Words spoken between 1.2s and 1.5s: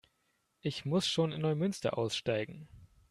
in